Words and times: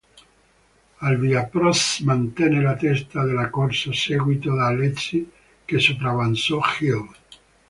Al 1.09 1.17
via 1.23 1.43
Prost 1.55 2.01
mantenne 2.01 2.59
la 2.59 2.73
testa 2.75 3.23
della 3.23 3.51
corsa, 3.51 3.93
seguito 3.93 4.55
da 4.55 4.65
Alesi 4.65 5.29
che 5.63 5.77
sopravanzò 5.77 6.59
Hill. 6.79 7.07